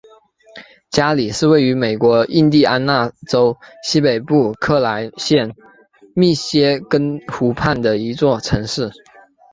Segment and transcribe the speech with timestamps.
[0.89, 5.55] 加里是位于美国印第安纳州西北部莱克县
[6.15, 8.89] 密歇根湖畔的一座城市。